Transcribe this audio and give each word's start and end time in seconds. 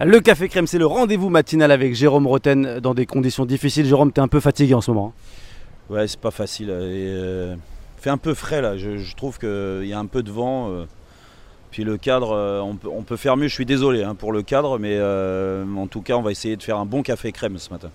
Le 0.00 0.18
Café 0.18 0.48
Crème, 0.48 0.66
c'est 0.66 0.78
le 0.78 0.86
rendez-vous 0.86 1.30
matinal 1.30 1.70
avec 1.70 1.94
Jérôme 1.94 2.26
Roten 2.26 2.80
dans 2.80 2.94
des 2.94 3.06
conditions 3.06 3.46
difficiles. 3.46 3.86
Jérôme, 3.86 4.10
t'es 4.10 4.20
un 4.20 4.26
peu 4.26 4.40
fatigué 4.40 4.74
en 4.74 4.80
ce 4.80 4.90
moment. 4.90 5.14
hein? 5.16 5.94
Ouais, 5.94 6.08
c'est 6.08 6.18
pas 6.18 6.32
facile. 6.32 6.66
Euh, 6.68 7.54
fait 7.98 8.10
un 8.10 8.16
peu 8.16 8.34
frais 8.34 8.60
là. 8.60 8.76
Je, 8.76 9.14
trouve 9.14 9.38
qu'il 9.38 9.86
y 9.86 9.92
a 9.92 9.98
un 10.00 10.06
peu 10.06 10.24
de 10.24 10.32
vent. 10.32 10.68
euh, 10.68 10.86
puis 11.70 11.84
le 11.84 11.96
cadre, 11.96 12.32
euh, 12.32 12.60
on, 12.60 13.02
peut, 13.04 13.16
faire 13.16 13.36
mieux. 13.36 13.46
Je 13.46 13.54
suis 13.54 13.66
désolé 13.66 14.02
hein, 14.02 14.16
pour 14.16 14.32
le 14.32 14.42
cadre, 14.42 14.80
mais 14.80 15.00
en 15.00 15.86
tout 15.86 16.02
cas, 16.02 16.16
on 16.16 16.22
va 16.22 16.32
essayer 16.32 16.56
de 16.56 16.62
faire 16.64 16.78
un 16.78 16.86
bon 16.86 17.02
café 17.02 17.30
crème 17.30 17.56
ce 17.58 17.70
matin. 17.70 17.90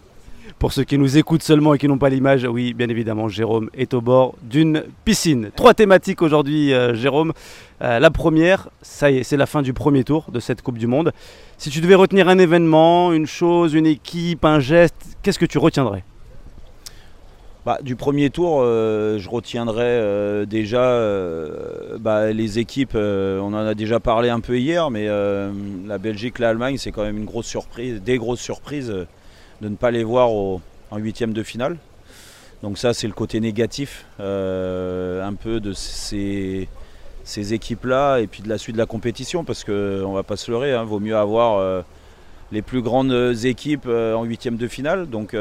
Pour 0.58 0.74
ceux 0.74 0.84
qui 0.84 0.98
nous 0.98 1.18
écoutent 1.18 1.44
seulement 1.44 1.74
et 1.74 1.78
qui 1.78 1.88
n'ont 1.88 1.98
pas 1.98 2.10
l'image, 2.10 2.46
oui, 2.46 2.74
bien 2.74 2.90
évidemment, 2.90 3.30
Jérôme 3.30 3.70
est 3.74 3.94
au 3.94 4.02
bord 4.02 4.36
d'une 4.42 4.84
piscine. 5.06 5.52
Trois 5.56 5.74
thématiques 5.74 6.22
aujourd'hui, 6.22 6.74
euh, 6.74 6.96
Jérôme. 6.96 7.34
Euh, 7.82 8.00
la 8.00 8.10
première, 8.10 8.70
ça 8.82 9.12
y 9.12 9.18
est, 9.18 9.24
c'est 9.24 9.38
la 9.38 9.46
fin 9.46 9.62
du 9.62 9.74
premier 9.74 10.04
tour 10.04 10.26
de 10.32 10.40
cette 10.40 10.62
Coupe 10.62 10.78
du 10.78 10.88
Monde. 10.88 11.14
Si 11.58 11.70
tu 11.70 11.82
devais 11.82 11.96
retenir 11.96 12.28
un 12.28 12.40
événement, 12.40 13.14
une 13.14 13.28
chose, 13.28 13.74
une 13.74 13.86
équipe, 13.86 14.44
un 14.44 14.60
geste, 14.60 14.96
qu'est-ce 15.22 15.40
que 15.40 15.46
tu 15.46 15.60
retiendrais? 15.60 16.04
Bah, 17.66 17.78
du 17.82 17.96
premier 17.96 18.30
tour, 18.30 18.62
euh, 18.62 19.20
je 19.20 19.30
retiendrai 19.30 19.84
euh, 19.84 20.46
déjà 20.46 21.00
bah, 22.00 22.32
les 22.32 22.60
équipes. 22.60 22.96
on 22.96 23.54
en 23.54 23.66
a 23.66 23.76
déjà 23.76 24.00
parlé 24.00 24.30
un 24.30 24.40
peu 24.40 24.58
hier, 24.58 24.90
mais 24.90 25.08
la 25.08 25.98
Belgique, 25.98 26.40
l'Allemagne, 26.40 26.78
c'est 26.78 26.92
quand 26.92 27.04
même 27.04 27.18
une 27.18 27.26
grosse 27.26 27.48
surprise, 27.48 28.02
des 28.02 28.18
grosses 28.18 28.42
surprises 28.42 28.94
de 29.62 29.70
ne 29.70 29.76
pas 29.76 29.92
les 29.92 30.04
voir 30.04 30.30
en 30.30 30.98
huitième 30.98 31.34
de 31.34 31.44
finale. 31.44 31.78
Donc 32.62 32.78
ça, 32.78 32.94
c'est 32.94 33.08
le 33.08 33.14
côté 33.14 33.40
négatif 33.40 34.06
euh, 34.20 35.26
un 35.26 35.34
peu 35.34 35.60
de 35.60 35.72
ces, 35.74 36.68
équipes-là 37.36 38.18
et 38.20 38.28
puis 38.28 38.42
de 38.42 38.50
la 38.50 38.58
suite 38.58 38.76
de 38.76 38.80
la 38.80 38.86
compétition, 38.86 39.44
parce 39.46 39.64
que 39.64 40.04
on 40.06 40.14
va 40.14 40.24
pas 40.24 40.36
se 40.36 40.52
leurrer, 40.52 40.74
hein, 40.74 40.84
vaut 40.84 41.00
mieux 41.00 41.16
avoir 41.16 41.58
euh, 41.58 41.82
les 42.52 42.62
plus 42.62 42.82
grandes 42.82 43.14
équipes 43.44 43.86
euh, 43.88 44.14
en 44.14 44.24
huitième 44.24 44.58
de 44.58 44.68
finale. 44.68 45.10
Donc 45.10 45.36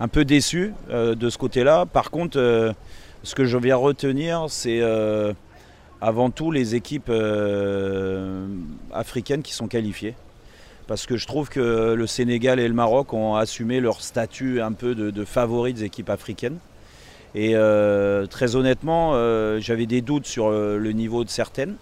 un 0.00 0.08
peu 0.08 0.24
déçu 0.24 0.72
de 0.90 1.30
ce 1.30 1.38
côté-là. 1.38 1.86
Par 1.86 2.10
contre, 2.10 2.74
ce 3.22 3.34
que 3.34 3.44
je 3.44 3.58
viens 3.58 3.76
retenir, 3.76 4.46
c'est 4.48 4.80
avant 6.00 6.30
tout 6.30 6.50
les 6.50 6.74
équipes 6.74 7.12
africaines 8.92 9.42
qui 9.42 9.52
sont 9.52 9.68
qualifiées. 9.68 10.14
Parce 10.92 11.06
que 11.06 11.16
je 11.16 11.26
trouve 11.26 11.48
que 11.48 11.94
le 11.94 12.06
Sénégal 12.06 12.60
et 12.60 12.68
le 12.68 12.74
Maroc 12.74 13.14
ont 13.14 13.34
assumé 13.34 13.80
leur 13.80 14.02
statut 14.02 14.60
un 14.60 14.72
peu 14.72 14.94
de, 14.94 15.08
de 15.08 15.24
favoris 15.24 15.74
des 15.74 15.84
équipes 15.84 16.10
africaines. 16.10 16.58
Et 17.34 17.52
euh, 17.54 18.26
très 18.26 18.56
honnêtement, 18.56 19.12
euh, 19.14 19.58
j'avais 19.58 19.86
des 19.86 20.02
doutes 20.02 20.26
sur 20.26 20.48
euh, 20.48 20.76
le 20.76 20.92
niveau 20.92 21.24
de 21.24 21.30
certaines. 21.30 21.76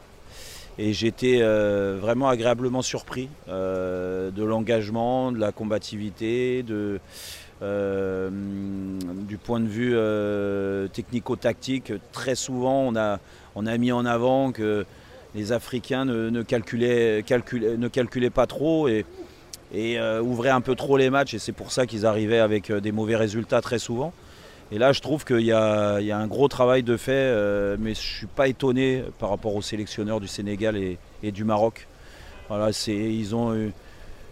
Et 0.78 0.92
j'étais 0.92 1.42
vraiment 1.42 2.28
agréablement 2.28 2.83
surpris 2.83 3.28
de 3.48 4.44
l'engagement, 4.44 5.33
de 5.33 5.38
la 5.38 5.50
combativité, 5.50 6.62
du 6.62 7.00
point 9.44 9.58
de 9.58 9.66
vue 9.66 9.97
technico-tactique. 10.92 11.94
Très 12.12 12.36
souvent, 12.36 12.83
on 12.86 12.94
a, 12.94 13.19
on 13.56 13.66
a 13.66 13.77
mis 13.77 13.91
en 13.91 14.06
avant 14.06 14.53
que 14.53 14.86
les 15.34 15.53
Africains 15.53 16.05
ne, 16.05 16.42
calculaient, 16.42 17.23
pas 18.31 18.47
trop 18.47 18.89
et, 18.89 19.05
euh, 19.75 20.20
ouvraient 20.20 20.50
un 20.50 20.61
peu 20.61 20.75
trop 20.75 20.97
les 20.97 21.11
matchs. 21.11 21.34
Et 21.34 21.39
c'est 21.39 21.53
pour 21.53 21.72
ça 21.72 21.87
qu'ils 21.87 22.06
arrivaient 22.06 22.41
avec 22.41 22.70
euh, 22.70 22.81
des 22.81 22.92
mauvais 22.92 23.17
résultats 23.17 23.61
très 23.61 23.78
souvent. 23.78 24.12
Et 24.72 24.78
là, 24.78 24.92
je 24.92 25.00
trouve 25.00 25.25
qu'il 25.25 25.41
y, 25.41 25.53
a 25.53 25.97
un 25.97 26.27
gros 26.28 26.47
travail 26.47 26.84
de 26.84 26.97
fait, 26.97 27.12
euh, 27.12 27.77
mais 27.78 27.95
je 27.95 28.00
ne 28.00 28.05
suis 28.19 28.27
pas 28.27 28.47
étonné 28.47 29.03
par 29.19 29.31
rapport 29.31 29.56
aux 29.56 29.62
sélectionneurs 29.62 30.20
du 30.20 30.28
Sénégal 30.28 30.77
et, 30.77 31.33
du 31.33 31.42
Maroc. 31.42 31.89
Voilà, 32.48 32.70
ils 32.87 33.34
ont, 33.34 33.53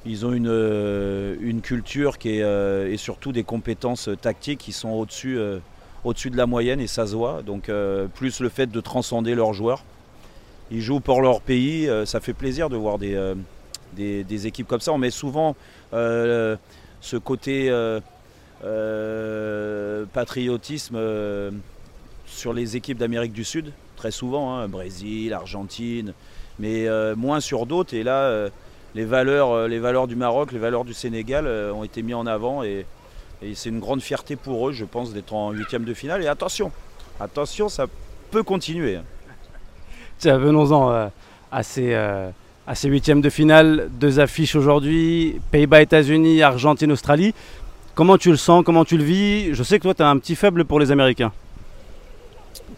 une, 0.04 1.60
culture 1.60 2.16
et 2.24 2.96
surtout 2.96 3.32
des 3.32 3.42
compétences 3.42 4.08
tactiques 4.20 4.60
qui 4.60 4.72
sont 4.72 4.90
au-dessus, 4.90 5.36
de 5.36 6.36
la 6.36 6.46
moyenne 6.46 6.78
et 6.78 6.86
ça 6.86 7.08
se 7.08 7.16
voit. 7.16 7.42
Donc, 7.42 7.68
plus 8.14 8.38
le 8.38 8.48
fait 8.48 8.68
de 8.68 8.80
transcender 8.80 9.34
leurs 9.34 9.54
joueurs. 9.54 9.82
Ils 10.70 10.82
jouent 10.82 11.00
pour 11.00 11.22
leur 11.22 11.40
pays, 11.40 11.88
euh, 11.88 12.04
ça 12.04 12.20
fait 12.20 12.34
plaisir 12.34 12.68
de 12.68 12.76
voir 12.76 12.98
des, 12.98 13.14
euh, 13.14 13.34
des, 13.94 14.22
des 14.24 14.46
équipes 14.46 14.68
comme 14.68 14.80
ça. 14.80 14.92
On 14.92 14.98
met 14.98 15.10
souvent 15.10 15.56
euh, 15.94 16.56
ce 17.00 17.16
côté 17.16 17.70
patriotisme 20.12 20.98
sur 22.26 22.52
les 22.52 22.76
équipes 22.76 22.98
d'Amérique 22.98 23.32
du 23.32 23.44
Sud, 23.44 23.72
très 23.96 24.10
souvent, 24.10 24.56
hein, 24.56 24.68
Brésil, 24.68 25.32
Argentine, 25.32 26.12
mais 26.58 26.86
moins 27.16 27.40
sur 27.40 27.66
d'autres. 27.66 27.94
Et 27.94 28.02
là, 28.02 28.48
les, 28.94 29.04
valeurs, 29.04 29.68
les 29.68 29.78
valeurs 29.78 30.06
du 30.06 30.16
Maroc, 30.16 30.52
les 30.52 30.58
valeurs 30.58 30.84
du 30.84 30.92
Sénégal 30.92 31.46
ont 31.46 31.84
été 31.84 32.02
mis 32.02 32.14
en 32.14 32.26
avant 32.26 32.62
et, 32.62 32.84
et 33.42 33.54
c'est 33.54 33.68
une 33.68 33.80
grande 33.80 34.02
fierté 34.02 34.34
pour 34.34 34.68
eux, 34.68 34.72
je 34.72 34.84
pense, 34.84 35.12
d'être 35.12 35.32
en 35.32 35.52
huitième 35.52 35.84
de 35.84 35.94
finale. 35.94 36.22
Et 36.22 36.26
attention, 36.26 36.72
attention, 37.20 37.68
ça 37.68 37.86
peut 38.32 38.42
continuer. 38.42 38.98
Tiens, 40.18 40.36
venons-en 40.36 40.90
euh, 40.90 41.06
à 41.52 41.62
ces, 41.62 41.94
euh, 41.94 42.30
à 42.66 42.74
ces 42.74 42.88
huitièmes 42.88 43.20
de 43.20 43.30
finale. 43.30 43.88
Deux 44.00 44.18
affiches 44.18 44.56
aujourd'hui, 44.56 45.40
Pays-Bas, 45.52 45.80
États-Unis, 45.82 46.42
Argentine, 46.42 46.90
Australie. 46.90 47.34
Comment 47.94 48.18
tu 48.18 48.30
le 48.30 48.36
sens? 48.36 48.64
Comment 48.64 48.84
tu 48.84 48.96
le 48.96 49.04
vis? 49.04 49.54
Je 49.54 49.62
sais 49.62 49.78
que 49.78 49.84
toi, 49.84 49.94
tu 49.94 50.02
as 50.02 50.08
un 50.08 50.18
petit 50.18 50.34
faible 50.34 50.64
pour 50.64 50.80
les 50.80 50.90
Américains. 50.90 51.30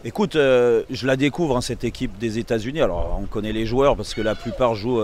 Écoute, 0.05 0.35
euh, 0.35 0.83
je 0.91 1.07
la 1.07 1.15
découvre, 1.15 1.57
hein, 1.57 1.61
cette 1.61 1.83
équipe 1.83 2.19
des 2.19 2.37
États-Unis. 2.37 2.79
Alors, 2.79 3.19
on 3.19 3.25
connaît 3.25 3.53
les 3.53 3.65
joueurs 3.65 3.95
parce 3.95 4.13
que 4.13 4.21
la 4.21 4.35
plupart 4.35 4.75
jouent 4.75 5.01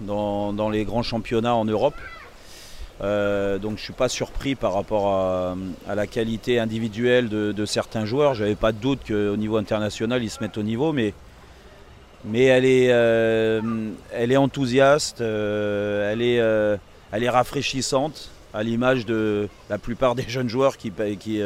dans, 0.00 0.70
les 0.70 0.84
grands 0.86 1.02
championnats 1.02 1.54
en 1.54 1.66
Europe. 1.66 1.96
Donc, 3.00 3.60
je 3.62 3.66
ne 3.68 3.76
suis 3.76 3.92
pas 3.92 4.08
surpris 4.08 4.54
par 4.54 4.72
rapport 4.72 5.08
à, 5.08 5.94
la 5.94 6.06
qualité 6.06 6.58
individuelle 6.58 7.28
de, 7.28 7.52
de 7.52 7.66
certains 7.66 8.06
joueurs. 8.06 8.32
Je 8.32 8.42
n'avais 8.42 8.54
pas 8.54 8.72
de 8.72 8.78
doute 8.78 9.00
qu'au 9.06 9.36
niveau 9.36 9.58
international, 9.58 10.22
ils 10.22 10.30
se 10.30 10.42
mettent 10.42 10.56
au 10.56 10.62
niveau, 10.62 10.94
mais, 10.94 11.12
mais 12.24 12.44
elle, 12.44 12.64
est, 12.64 12.88
euh, 12.90 13.60
elle 14.12 14.32
est 14.32 14.36
enthousiaste, 14.36 15.20
euh, 15.20 16.10
elle, 16.12 16.22
est, 16.22 16.40
euh, 16.40 16.76
elle 17.12 17.22
est 17.22 17.28
rafraîchissante, 17.28 18.30
à 18.52 18.62
l'image 18.62 19.04
de 19.06 19.48
la 19.68 19.78
plupart 19.78 20.14
des 20.14 20.24
jeunes 20.28 20.48
joueurs 20.48 20.76
qui, 20.76 20.92
qui, 21.20 21.40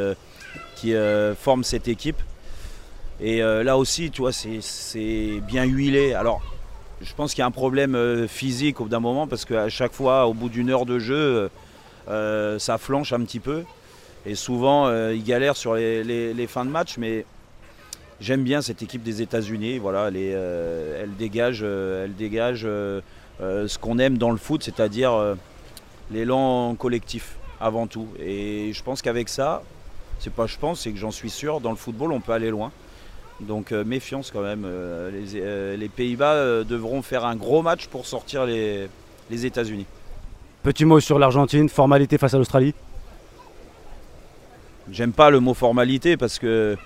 qui 0.76 0.94
forment 1.40 1.64
cette 1.64 1.88
équipe. 1.88 2.18
Et 3.20 3.40
là 3.40 3.76
aussi, 3.78 4.10
tu 4.10 4.20
vois, 4.20 4.32
c'est- 4.32 5.40
bien 5.46 5.64
huilé. 5.64 6.12
Alors, 6.14 6.40
je 7.00 7.12
pense 7.14 7.32
qu'il 7.32 7.40
y 7.40 7.42
a 7.42 7.46
un 7.46 7.50
problème 7.50 8.26
physique 8.28 8.80
au 8.80 8.84
bout 8.84 8.90
d'un 8.90 9.00
moment 9.00 9.26
parce 9.26 9.44
qu'à 9.44 9.68
chaque 9.68 9.92
fois, 9.92 10.26
au 10.26 10.34
bout 10.34 10.48
d'une 10.50 10.68
heure 10.70 10.84
de 10.86 10.98
jeu, 10.98 11.50
ça 12.06 12.76
flanche 12.78 13.12
un 13.14 13.20
petit 13.24 13.40
peu. 13.40 13.64
Et 14.26 14.34
souvent, 14.34 14.90
ils 15.10 15.24
galèrent 15.24 15.56
sur 15.56 15.74
les, 15.74 16.04
les- 16.04 16.34
les 16.34 16.46
fins 16.46 16.66
de 16.66 16.70
match. 16.70 16.98
Mais 16.98 17.24
j'aime 18.20 18.42
bien 18.42 18.62
cette 18.62 18.82
équipe 18.82 19.02
des 19.02 19.22
États-Unis. 19.22 19.78
Voilà, 19.78 20.08
elle, 20.08 20.16
est, 20.16 20.34
euh, 20.34 21.02
elle 21.02 21.14
dégage, 21.16 21.60
euh, 21.62 22.04
elle 22.04 22.14
dégage 22.14 22.62
euh, 22.64 23.00
euh, 23.40 23.68
ce 23.68 23.78
qu'on 23.78 23.98
aime 23.98 24.18
dans 24.18 24.30
le 24.30 24.36
foot, 24.36 24.62
c'est-à-dire 24.62 25.36
l'élan 26.10 26.74
collectif 26.74 27.36
avant 27.60 27.86
tout. 27.86 28.08
Et 28.20 28.72
je 28.72 28.82
pense 28.82 29.02
qu'avec 29.02 29.28
ça, 29.28 29.62
c'est 30.18 30.32
pas 30.32 30.46
je 30.46 30.56
pense, 30.56 30.80
c'est 30.80 30.92
que 30.92 30.98
j'en 30.98 31.10
suis 31.10 31.30
sûr, 31.30 31.60
dans 31.60 31.70
le 31.70 31.76
football, 31.76 32.12
on 32.12 32.20
peut 32.20 32.32
aller 32.32 32.50
loin. 32.50 32.72
Donc 33.40 33.70
méfiance 33.70 34.30
quand 34.32 34.42
même. 34.42 34.66
Les 35.12 35.76
les 35.76 35.88
Pays-Bas 35.88 36.64
devront 36.64 37.02
faire 37.02 37.24
un 37.24 37.36
gros 37.36 37.62
match 37.62 37.86
pour 37.86 38.06
sortir 38.06 38.46
les, 38.46 38.88
les 39.30 39.46
États-Unis. 39.46 39.86
Petit 40.64 40.84
mot 40.84 40.98
sur 40.98 41.20
l'Argentine, 41.20 41.68
formalité 41.68 42.18
face 42.18 42.34
à 42.34 42.38
l'Australie? 42.38 42.74
J'aime 44.90 45.12
pas 45.12 45.30
le 45.30 45.38
mot 45.38 45.54
formalité 45.54 46.16
parce 46.16 46.38
que, 46.38 46.76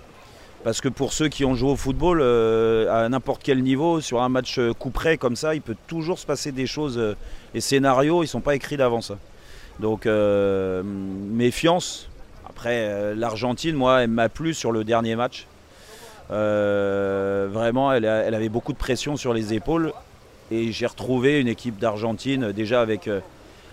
parce 0.64 0.80
que 0.80 0.88
pour 0.88 1.12
ceux 1.12 1.28
qui 1.28 1.44
ont 1.44 1.54
joué 1.54 1.70
au 1.70 1.76
football, 1.76 2.20
euh, 2.20 3.04
à 3.04 3.08
n'importe 3.08 3.42
quel 3.42 3.62
niveau, 3.62 4.00
sur 4.00 4.22
un 4.22 4.28
match 4.28 4.58
euh, 4.58 4.72
coup 4.72 4.90
près 4.90 5.16
comme 5.16 5.36
ça, 5.36 5.54
il 5.54 5.60
peut 5.62 5.76
toujours 5.86 6.18
se 6.18 6.26
passer 6.26 6.52
des 6.52 6.66
choses. 6.66 6.98
euh, 6.98 7.14
les 7.54 7.60
scénarios, 7.60 8.22
ils 8.22 8.28
sont 8.28 8.40
pas 8.40 8.54
écrits 8.54 8.76
d'avance. 8.76 9.10
hein. 9.10 9.18
Donc 9.80 10.06
euh, 10.06 10.82
méfiance. 10.84 12.08
Après, 12.48 12.86
euh, 12.88 13.14
l'Argentine, 13.16 13.74
moi, 13.74 14.02
elle 14.02 14.10
m'a 14.10 14.28
plu 14.28 14.54
sur 14.54 14.70
le 14.72 14.84
dernier 14.84 15.16
match. 15.16 15.46
Euh, 16.30 17.48
vraiment, 17.50 17.92
elle, 17.92 18.04
avait 18.06 18.48
beaucoup 18.48 18.72
de 18.72 18.78
pression 18.78 19.16
sur 19.16 19.34
les 19.34 19.54
épaules. 19.54 19.92
Et 20.50 20.70
j'ai 20.70 20.86
retrouvé 20.86 21.40
une 21.40 21.48
équipe 21.48 21.78
d'Argentine 21.78 22.44
euh, 22.44 22.52
déjà 22.52 22.82
avec, 22.82 23.08
euh, 23.08 23.20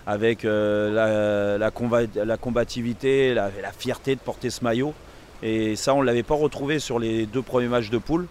avec 0.08 0.46
euh, 0.46 0.92
la, 0.92 1.58
la 1.58 1.70
comba- 1.72 2.08
la 2.16 2.38
combativité, 2.38 3.34
la 3.34 3.72
fierté 3.78 4.16
de 4.16 4.22
porter 4.22 4.50
ce 4.50 4.64
maillot. 4.64 4.94
Et 5.42 5.76
ça, 5.76 5.94
on 5.94 6.02
ne 6.02 6.06
l'avait 6.06 6.24
pas 6.24 6.36
retrouvé 6.36 6.80
sur 6.80 7.00
les 7.00 7.26
deux 7.26 7.42
premiers 7.42 7.68
matchs 7.68 7.90
de 7.90 7.98
poule. 7.98 8.28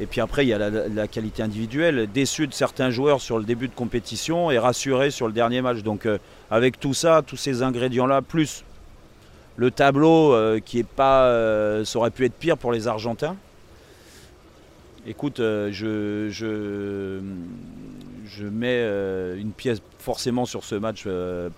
Et 0.00 0.06
puis 0.06 0.22
après, 0.22 0.46
il 0.46 0.48
y 0.48 0.54
a 0.54 0.58
la, 0.58 1.08
qualité 1.08 1.42
individuelle. 1.42 2.08
Déçu 2.12 2.46
de 2.46 2.54
certains 2.54 2.90
joueurs 2.90 3.20
sur 3.20 3.38
le 3.38 3.44
début 3.44 3.68
de 3.68 3.74
compétition 3.74 4.50
et 4.50 4.58
rassuré 4.58 5.10
sur 5.10 5.26
le 5.26 5.34
dernier 5.34 5.60
match. 5.60 5.82
Donc 5.82 6.06
euh, 6.06 6.18
avec 6.50 6.80
tout 6.80 6.94
ça, 6.94 7.22
tous 7.24 7.36
ces 7.36 7.62
ingrédients-là, 7.62 8.22
plus 8.22 8.64
le 9.56 9.70
tableau 9.70 10.32
euh, 10.32 10.58
qui 10.58 10.78
est 10.78 10.88
pas, 10.88 11.24
euh, 11.26 11.84
ça 11.84 11.98
aurait 11.98 12.10
pu 12.10 12.24
être 12.24 12.34
pire 12.34 12.56
pour 12.56 12.72
les 12.72 12.88
Argentins. 12.88 13.36
Écoute, 15.06 15.36
je, 15.38 16.28
je, 16.30 17.20
je 18.26 18.46
mets 18.46 18.82
une 19.38 19.50
pièce 19.50 19.80
forcément 19.98 20.44
sur 20.44 20.62
ce 20.62 20.74
match 20.74 21.06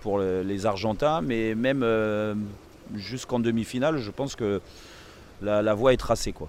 pour 0.01 0.19
les 0.19 0.65
Argentins, 0.65 1.19
mais 1.21 1.53
même 1.53 1.83
jusqu'en 2.95 3.39
demi-finale, 3.39 3.97
je 3.97 4.11
pense 4.11 4.35
que 4.35 4.61
la, 5.41 5.73
voie 5.73 5.93
est 5.93 5.97
tracée. 5.97 6.31
Quoi. 6.31 6.47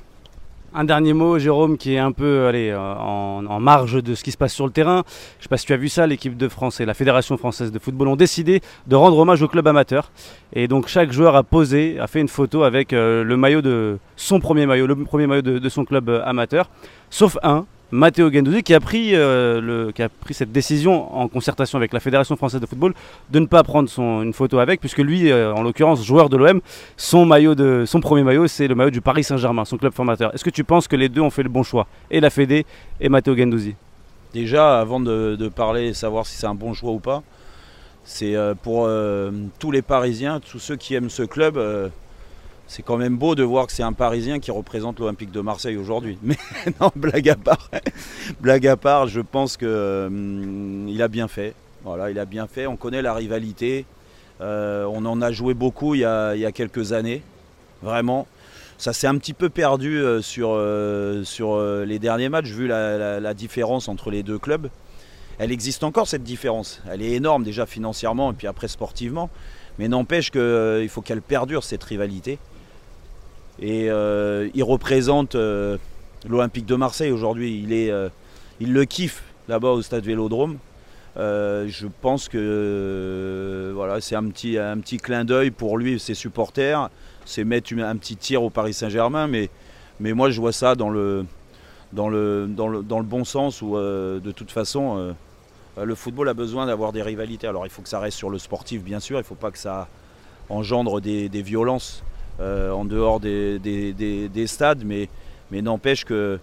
Un 0.77 0.85
dernier 0.85 1.13
mot, 1.13 1.39
Jérôme, 1.39 1.77
qui 1.77 1.95
est 1.95 1.99
un 1.99 2.13
peu 2.13 2.47
allez, 2.47 2.71
euh, 2.71 2.79
en, 2.79 3.61
marge 3.61 4.03
de 4.03 4.15
ce 4.15 4.25
qui 4.25 4.33
se 4.33 4.37
passe 4.37 4.53
sur 4.53 4.67
le 4.67 4.73
terrain. 4.73 5.05
Je 5.39 5.41
ne 5.41 5.43
sais 5.45 5.49
pas 5.49 5.57
si 5.57 5.67
tu 5.67 5.73
as 5.73 5.77
vu 5.77 5.89
ça, 5.89 6.07
l'équipe 6.07 6.37
de 6.37 6.49
France 6.49 6.81
et 6.81 6.85
la 6.85 6.95
Fédération 6.95 7.37
française 7.37 7.71
de 7.71 7.79
football 7.79 8.09
ont 8.09 8.17
décidé 8.17 8.61
de 8.87 8.97
rendre 8.97 9.17
hommage 9.19 9.43
au 9.43 9.49
club 9.49 9.67
amateur. 9.69 10.11
Et 10.53 10.67
donc 10.67 10.89
chaque 10.89 11.13
joueur 11.13 11.37
a 11.37 11.43
posé, 11.43 11.99
a 12.01 12.07
fait 12.07 12.21
une 12.21 12.29
photo 12.29 12.65
avec 12.65 12.93
euh, 12.93 13.23
le 13.23 13.37
maillot 13.37 13.63
de 13.63 13.99
son 14.17 14.41
premier 14.41 14.67
maillot, 14.67 14.87
le 14.87 14.97
premier 14.97 15.27
maillot 15.27 15.43
de 15.43 15.69
son 15.69 15.85
club 15.85 16.09
euh, 16.09 16.23
amateur. 16.25 16.69
Sauf 17.09 17.39
un, 17.45 17.67
Matteo 17.95 18.29
Gendouzi 18.29 18.65
qui 18.65 18.75
a, 18.75 18.81
pris, 18.81 19.15
euh, 19.15 19.93
qui 19.93 20.03
a 20.03 20.09
pris 20.09 20.35
cette 20.35 20.51
décision 20.51 21.17
en 21.17 21.29
concertation 21.29 21.79
avec 21.79 21.93
la 21.93 22.01
Fédération 22.01 22.35
française 22.35 22.61
de 22.61 22.67
football 22.67 22.93
de 23.31 23.39
ne 23.39 23.47
pas 23.47 23.63
prendre 23.63 23.89
son, 23.89 24.23
une 24.23 24.33
photo 24.33 24.59
avec, 24.59 24.81
puisque 24.81 24.99
lui, 24.99 25.31
euh, 25.31 25.55
en 25.55 25.63
l'occurrence, 25.63 26.05
joueur 26.05 26.29
de 26.29 26.37
l'OM, 26.37 26.61
son, 26.97 27.29
premier 28.01 28.25
maillot, 28.25 28.49
c'est 28.49 28.67
le 28.67 28.75
maillot 28.75 28.91
du 28.91 29.01
Paris 29.01 29.23
Saint-Germain, 29.23 29.65
son 29.65 29.79
club 29.79 29.93
formateur. 29.93 30.35
Est-ce 30.35 30.43
que 30.43 30.51
tu 30.51 30.65
penses 30.65 30.89
que 30.89 30.97
les 30.97 31.09
deux 31.09 31.21
ont 31.21 31.31
fait 31.31 31.45
le 31.45 31.49
bon 31.49 31.63
choix 31.63 31.87
Et 32.11 32.19
la 32.19 32.31
Fédé 32.31 32.67
et 33.01 33.09
Matteo 33.09 33.37
Gendouzi? 33.37 33.77
Déjà, 34.33 34.81
avant 34.81 34.99
de, 34.99 35.37
de 35.37 35.49
parler 35.49 35.87
et 35.87 35.95
savoir 35.95 36.27
si 36.27 36.37
c'est 36.37 36.49
un 36.49 36.57
bon 36.57 36.75
choix 36.75 36.91
ou 36.91 36.99
pas, 36.99 37.23
c'est 38.03 38.35
euh, 38.35 38.55
pour 38.61 38.89
tous 39.61 39.71
les 39.71 39.83
Parisiens, 39.83 40.41
tous 40.41 40.59
ceux 40.59 40.75
qui 40.75 40.95
aiment 40.97 41.11
ce 41.11 41.23
club 41.23 41.57
c'est 42.67 42.83
quand 42.83 42.97
même 42.97 43.17
beau 43.17 43.35
de 43.35 43.43
voir 43.43 43.67
que 43.67 43.73
c'est 43.73 43.83
un 43.83 43.93
Parisien 43.93 44.41
qui 44.41 44.51
représente 44.51 44.99
l'Olympique 44.99 45.31
de 45.31 45.41
Marseille 45.41 45.77
aujourd'hui. 45.77 46.19
Mais 46.23 46.37
non, 46.81 46.91
blague 46.97 47.29
à 47.29 47.37
part, 47.37 47.71
blague 48.41 48.67
à 48.67 48.77
part, 48.77 49.07
je 49.07 49.21
pense 49.21 49.57
qu'il 49.57 49.69
euh, 49.69 50.99
a 50.99 51.09
bien 51.09 51.29
fait. 51.29 51.55
Voilà, 51.85 52.11
il 52.11 52.19
a 52.19 52.25
bien 52.25 52.47
fait. 52.47 52.67
On 52.67 52.77
connaît 52.77 53.03
la 53.03 53.13
rivalité. 53.13 53.85
Euh, 54.41 54.85
on 54.91 55.05
en 55.05 55.21
a 55.21 55.31
joué 55.31 55.55
beaucoup 55.55 55.95
il 55.95 56.01
y 56.01 56.05
a, 56.05 56.53
quelques 56.53 56.93
années, 56.93 57.23
vraiment. 57.83 58.27
Ça 58.79 58.93
s'est 58.93 59.07
un 59.07 59.17
petit 59.19 59.35
peu 59.35 59.51
perdu 59.51 59.99
euh, 59.99 60.21
sur, 60.21 60.59
sur 61.25 61.61
les 61.85 61.99
derniers 61.99 62.31
matchs, 62.31 62.49
vu 62.49 62.67
la, 62.67 63.35
différence 63.35 63.89
entre 63.89 64.11
les 64.11 64.23
deux 64.23 64.39
clubs. 64.39 64.69
Elle 65.39 65.53
existe 65.53 65.85
encore 65.85 66.09
cette 66.09 66.23
différence. 66.23 66.81
Elle 66.91 67.03
est 67.03 67.13
énorme 67.13 67.45
déjà 67.45 67.67
financièrement 67.67 68.31
et 68.31 68.35
puis 68.35 68.47
après 68.47 68.69
sportivement. 68.69 69.29
Mais 69.79 69.89
n'empêche 69.89 70.31
qu'il 70.31 70.89
faut 70.89 71.03
qu'elle 71.03 71.21
perdure 71.21 71.65
cette 71.65 71.83
rivalité. 71.83 72.39
Et 73.61 73.89
euh, 73.89 74.49
il 74.55 74.65
représente 74.65 75.35
euh, 75.35 75.79
l'Olympique 76.29 76.67
de 76.67 76.75
Marseille 76.75 77.13
aujourd'hui. 77.13 77.63
Il, 77.63 77.73
euh, 77.73 78.09
il 78.61 78.73
le 78.73 78.85
kiffe 78.85 79.23
là-bas 79.49 79.71
au 79.71 79.83
stade 79.83 80.05
Vélodrome. 80.05 80.59
je 81.17 81.87
pense 82.01 82.29
que 82.29 83.73
voilà, 83.75 84.01
c'est 84.01 84.17
un 84.17 84.29
petit, 84.29 84.59
un 84.59 84.79
petit 84.79 84.99
clin 84.99 85.25
d'œil 85.25 85.51
pour 85.51 85.79
lui 85.79 85.95
et 85.95 85.99
ses 85.99 86.15
supporters. 86.15 86.91
C'est 87.25 87.45
mettre 87.45 87.73
un 87.79 87.97
petit 87.97 88.17
tir 88.17 88.43
au 88.43 88.51
Paris 88.51 88.75
Saint-Germain. 88.75 89.29
Mais, 89.29 89.51
mais 90.01 90.13
moi, 90.13 90.31
je 90.31 90.41
vois 90.41 90.53
ça 90.53 90.75
dans 90.75 90.91
le, 90.91 91.25
dans 91.93 92.09
le, 92.09 92.47
dans 92.49 92.69
le, 92.69 92.83
dans 92.83 92.99
le 92.99 93.05
bon 93.05 93.25
sens 93.25 93.63
où, 93.63 93.77
de 93.77 94.33
toute 94.33 94.51
façon, 94.51 95.15
le 95.81 95.95
football 95.95 96.29
a 96.29 96.35
besoin 96.35 96.67
d'avoir 96.67 96.93
des 96.93 97.03
rivalités. 97.03 97.47
Alors, 97.47 97.67
il 97.67 97.71
faut 97.71 97.83
que 97.83 97.89
ça 97.89 98.01
reste 98.01 98.19
sur 98.19 98.31
le 98.31 98.39
sportif, 98.39 98.83
bien 98.83 99.01
sûr. 99.01 99.17
Il 99.17 99.23
ne 99.23 99.27
faut 99.27 99.35
pas 99.37 99.51
que 99.51 99.59
ça 99.59 99.89
engendre 100.49 101.01
des 101.01 101.43
violences. 101.43 102.03
Euh, 102.41 102.73
en 102.73 102.85
dehors 102.85 103.21
des, 103.21 104.47
stades, 104.47 104.83
mais, 104.85 105.09
mais 105.53 105.63
n'empêche 105.63 106.05
que 106.05 106.41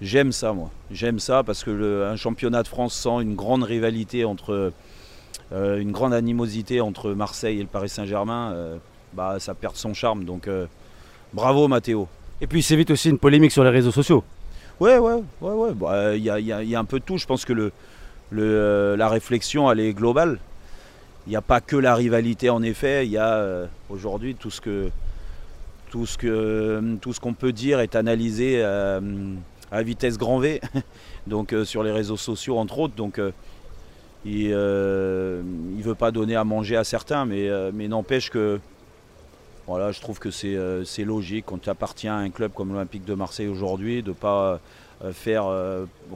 j'aime 0.00 0.30
ça, 0.30 0.52
moi. 0.52 0.70
J'aime 0.92 1.18
ça 1.18 1.42
parce 1.42 1.64
que 1.64 2.04
un 2.04 2.14
championnat 2.14 2.62
de 2.62 2.68
France 2.68 2.94
sans 2.94 3.20
une 3.20 3.34
grande 3.34 3.64
rivalité 3.64 4.24
entre. 4.24 4.72
Euh, 5.52 5.78
une 5.78 5.92
grande 5.92 6.14
animosité 6.14 6.80
entre 6.80 7.12
Marseille 7.12 7.58
et 7.58 7.62
le 7.62 7.68
Paris 7.68 7.88
Saint-Germain, 7.88 8.52
euh, 8.52 8.76
bah, 9.12 9.36
ça 9.38 9.54
perd 9.54 9.76
son 9.76 9.92
charme. 9.92 10.24
Donc 10.24 10.48
bravo 11.32 11.68
Mathéo. 11.68 12.08
Et 12.40 12.46
puis 12.46 12.62
c'est 12.62 12.76
vite 12.76 12.90
aussi 12.90 13.10
une 13.10 13.18
polémique 13.18 13.52
sur 13.52 13.62
les 13.62 13.70
réseaux 13.70 13.90
sociaux. 13.90 14.24
Ouais, 14.80 14.98
ouais, 14.98 15.22
ouais, 15.40 15.52
ouais. 15.52 15.74
Bah, 15.74 16.16
il 16.16 16.22
y, 16.22 16.30
a, 16.30 16.78
un 16.78 16.84
peu 16.84 16.98
de 16.98 17.04
tout. 17.04 17.18
Je 17.18 17.26
pense 17.26 17.44
que 17.44 17.52
le, 17.52 17.72
le, 18.30 18.94
la 18.96 19.08
réflexion, 19.08 19.70
elle 19.70 19.80
est 19.80 19.92
globale. 19.92 20.38
Il 21.26 21.30
n'y 21.30 21.36
a 21.36 21.42
pas 21.42 21.60
que 21.60 21.76
la 21.76 21.94
rivalité, 21.94 22.50
en 22.50 22.62
effet. 22.62 23.04
Il 23.06 23.12
y 23.12 23.18
a 23.18 23.66
aujourd'hui 23.90 24.34
tout 24.34 24.50
ce 24.50 24.60
que 24.60 24.90
tout 25.94 26.06
ce 26.06 26.18
que 26.18 26.96
tout 27.00 27.12
ce 27.12 27.20
qu'on 27.20 27.34
peut 27.34 27.52
dire 27.52 27.78
est 27.78 27.94
analysé 27.94 28.54
euh, 28.56 29.00
à 29.70 29.84
vitesse 29.84 30.18
grand 30.18 30.40
V, 30.40 30.60
donc 31.28 31.52
euh, 31.52 31.64
sur 31.64 31.84
les 31.84 31.92
réseaux 31.92 32.16
sociaux 32.16 32.58
entre 32.58 32.80
autres. 32.80 32.96
Donc 32.96 33.20
euh, 33.20 33.30
il 34.24 34.48
ne 34.48 35.82
veut 35.84 35.94
pas 35.94 36.10
donner 36.10 36.34
à 36.34 36.42
manger 36.42 36.74
à 36.76 36.82
certains, 36.82 37.26
mais, 37.26 37.48
mais 37.72 37.86
n'empêche 37.86 38.28
que 38.28 38.58
voilà, 39.68 39.92
je 39.92 40.00
trouve 40.00 40.18
que 40.18 40.32
c'est 40.32 41.04
logique 41.04 41.44
quand 41.46 41.60
tu 41.62 41.70
appartiens 41.70 42.16
à 42.16 42.18
un 42.18 42.30
club 42.30 42.50
comme 42.52 42.72
l'Olympique 42.72 43.04
de 43.04 43.14
Marseille 43.14 43.46
aujourd'hui 43.46 44.02
de 44.02 44.08
ne 44.08 44.14
pas 44.14 44.58
faire 45.12 45.44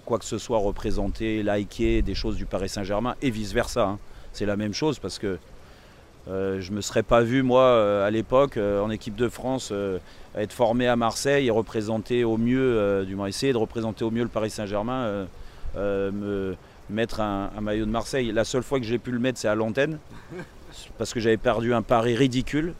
quoi 0.04 0.18
que 0.18 0.24
ce 0.24 0.38
soit 0.38 0.58
représenter, 0.58 1.44
liker 1.44 2.02
des 2.02 2.16
choses 2.16 2.34
du 2.36 2.46
Paris 2.46 2.68
Saint-Germain 2.68 3.14
et 3.22 3.30
vice-versa. 3.30 3.84
Hein. 3.84 3.98
C'est 4.32 4.46
la 4.46 4.56
même 4.56 4.74
chose 4.74 4.98
parce 4.98 5.20
que 5.20 5.38
euh, 6.28 6.60
je 6.60 6.70
ne 6.70 6.76
me 6.76 6.80
serais 6.80 7.02
pas 7.02 7.22
vu, 7.22 7.42
moi, 7.42 7.62
euh, 7.62 8.06
à 8.06 8.10
l'époque, 8.10 8.56
euh, 8.56 8.82
en 8.82 8.90
équipe 8.90 9.16
de 9.16 9.28
France, 9.28 9.72
être 10.36 10.52
formé 10.52 10.86
à 10.86 10.96
Marseille 10.96 11.46
et 11.46 11.50
représenter 11.50 12.24
au 12.24 12.36
mieux, 12.36 13.04
du 13.06 13.16
moins 13.16 13.26
essayer 13.26 13.52
de 13.52 13.58
représenter 13.58 14.04
au 14.04 14.10
mieux 14.10 14.22
le 14.22 14.28
Paris 14.28 14.50
Saint-Germain, 14.50 15.26
me 15.76 16.54
mettre 16.90 17.20
un, 17.20 17.50
maillot 17.60 17.86
de 17.86 17.90
Marseille. 17.90 18.30
La 18.32 18.44
seule 18.44 18.62
fois 18.62 18.78
que 18.78 18.84
j'ai 18.84 18.98
pu 18.98 19.10
le 19.10 19.18
mettre, 19.18 19.38
c'est 19.38 19.48
à 19.48 19.54
l'antenne, 19.54 19.98
parce 20.98 21.12
que 21.12 21.20
j'avais 21.20 21.38
perdu 21.38 21.74
un 21.74 21.82
pari 21.82 22.14
ridicule. 22.14 22.74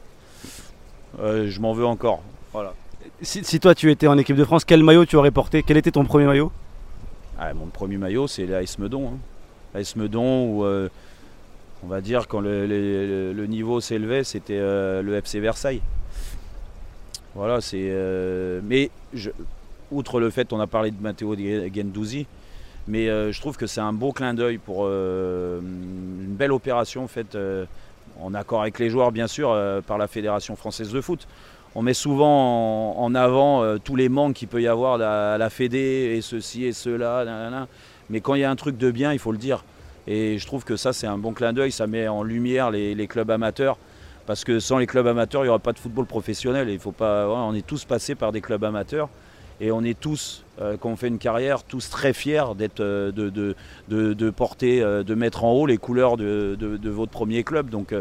je 1.19 1.59
m'en 1.59 1.73
veux 1.73 1.85
encore. 1.85 2.21
Voilà. 2.53 2.73
Si, 3.21 3.59
toi 3.59 3.75
tu 3.75 3.91
étais 3.91 4.07
en 4.07 4.17
équipe 4.17 4.35
de 4.35 4.45
France, 4.45 4.63
quel 4.63 4.83
maillot 4.83 5.05
tu 5.05 5.15
aurais 5.15 5.31
porté? 5.31 5.63
Quel 5.63 5.77
était 5.77 5.91
ton 5.91 6.05
premier 6.05 6.25
maillot? 6.25 6.51
Ah, 7.37 7.53
Mon 7.53 7.67
premier 7.67 7.97
maillot, 7.97 8.27
c'est 8.27 8.45
l'AS 8.45 8.77
Meudon. 8.77 9.07
Hein. 9.13 9.17
L'AS 9.73 9.95
Meudon, 9.95 10.45
où 10.45 10.89
on 11.83 11.87
va 11.87 12.01
dire, 12.01 12.27
quand 12.27 12.41
le, 12.41 13.45
niveau 13.47 13.79
s'élevait, 13.79 14.23
c'était 14.23 14.57
euh, 14.59 15.01
le 15.01 15.15
FC 15.15 15.39
Versailles. 15.39 15.81
Voilà, 17.35 17.61
c'est. 17.61 17.89
Euh, 17.89 18.59
mais 18.63 18.89
outre 19.91 20.19
le 20.19 20.29
fait, 20.29 20.51
on 20.51 20.59
a 20.59 20.67
parlé 20.67 20.91
de 20.91 21.01
Matteo 21.01 21.35
Gendouzi, 21.35 22.27
mais 22.87 23.09
euh, 23.09 23.31
je 23.31 23.39
trouve 23.39 23.55
que 23.55 23.65
c'est 23.65 23.81
un 23.81 23.93
beau 23.93 24.11
clin 24.11 24.33
d'œil 24.33 24.57
pour 24.57 24.87
une 24.87 26.35
belle 26.37 26.51
opération 26.51 27.07
faite 27.07 27.37
en 28.21 28.33
accord 28.33 28.61
avec 28.61 28.77
les 28.79 28.89
joueurs, 28.89 29.11
bien 29.11 29.27
sûr, 29.27 29.55
par 29.87 29.97
la 29.97 30.07
Fédération 30.07 30.55
française 30.55 30.91
de 30.91 31.01
foot. 31.01 31.27
On 31.75 31.83
met 31.83 31.93
souvent 31.93 32.99
en, 32.99 33.15
avant 33.15 33.77
tous 33.77 33.95
les 33.95 34.09
manques 34.09 34.33
qu'il 34.33 34.47
peut 34.47 34.61
y 34.61 34.67
avoir 34.67 34.99
à 34.99 35.37
la, 35.37 35.49
Fédé 35.49 36.15
et 36.17 36.21
ceci 36.21 36.65
et 36.65 36.73
cela, 36.73 37.67
mais 38.09 38.21
quand 38.21 38.33
il 38.33 38.41
y 38.41 38.43
a 38.43 38.51
un 38.51 38.55
truc 38.55 38.77
de 38.77 38.91
bien, 38.91 39.13
il 39.13 39.19
faut 39.19 39.31
le 39.31 39.37
dire. 39.37 39.63
Et 40.07 40.37
je 40.37 40.45
trouve 40.45 40.63
que 40.63 40.75
ça, 40.75 40.93
c'est 40.93 41.07
un 41.07 41.17
bon 41.17 41.33
clin 41.33 41.53
d'œil. 41.53 41.71
Ça 41.71 41.87
met 41.87 42.07
en 42.07 42.23
lumière 42.23 42.71
les, 42.71 43.07
clubs 43.07 43.29
amateurs. 43.29 43.77
Parce 44.25 44.43
que 44.43 44.59
sans 44.59 44.77
les 44.77 44.87
clubs 44.87 45.07
amateurs, 45.07 45.41
il 45.41 45.45
n'y 45.45 45.49
aura 45.49 45.59
pas 45.59 45.73
de 45.73 45.79
football 45.79 46.05
professionnel. 46.05 46.79
on 46.99 47.53
est 47.55 47.65
tous 47.65 47.85
passés 47.85 48.15
par 48.15 48.31
des 48.31 48.41
clubs 48.41 48.63
amateurs. 48.63 49.09
Et 49.61 49.71
on 49.71 49.83
est 49.83 49.99
tous, 49.99 50.43
euh, 50.61 50.77
quand 50.79 50.89
on 50.89 50.95
fait 50.95 51.09
une 51.09 51.17
carrière, 51.17 51.63
tous 51.63 51.89
très 51.89 52.13
fiers 52.13 52.43
euh, 52.79 53.11
de, 53.11 54.29
porter, 54.31 54.81
euh, 54.81 55.03
de 55.03 55.15
mettre 55.15 55.43
en 55.43 55.51
haut 55.51 55.65
les 55.65 55.77
couleurs 55.77 56.15
de, 56.15 56.55
votre 56.85 57.11
premier 57.11 57.43
club. 57.43 57.69
Donc 57.69 57.93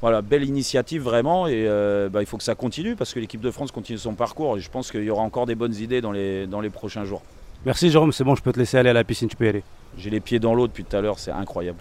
voilà, 0.00 0.22
belle 0.22 0.44
initiative 0.44 1.02
vraiment. 1.02 1.48
Et 1.48 1.66
bah, 2.10 2.22
il 2.22 2.26
faut 2.26 2.36
que 2.36 2.44
ça 2.44 2.54
continue 2.54 2.94
parce 2.94 3.12
que 3.12 3.20
l'équipe 3.20 3.40
de 3.40 3.50
France 3.50 3.72
continue 3.72 3.98
son 3.98 4.14
parcours. 4.14 4.58
Et 4.58 4.60
je 4.60 4.70
pense 4.70 4.90
qu'il 4.92 5.02
y 5.02 5.10
aura 5.10 5.22
encore 5.22 5.46
des 5.46 5.56
bonnes 5.56 5.74
idées 5.74 6.00
dans 6.00 6.12
les 6.12 6.70
prochains 6.70 7.04
jours. 7.04 7.22
Merci 7.66 7.90
Jérôme, 7.90 8.12
c'est 8.12 8.24
bon, 8.24 8.34
je 8.34 8.42
peux 8.42 8.52
te 8.52 8.58
laisser 8.58 8.78
aller 8.78 8.90
à 8.90 8.92
la 8.92 9.04
piscine, 9.04 9.28
tu 9.28 9.36
peux 9.36 9.48
aller. 9.48 9.64
J'ai 9.96 10.10
les 10.10 10.20
pieds 10.20 10.38
dans 10.38 10.54
l'eau 10.54 10.68
depuis 10.68 10.84
tout 10.84 10.96
à 10.96 11.00
l'heure, 11.00 11.18
c'est 11.18 11.32
incroyable. 11.32 11.80